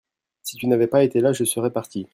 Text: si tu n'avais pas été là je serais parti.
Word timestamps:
si 0.41 0.57
tu 0.57 0.65
n'avais 0.65 0.87
pas 0.87 1.03
été 1.03 1.19
là 1.19 1.31
je 1.31 1.43
serais 1.43 1.69
parti. 1.69 2.07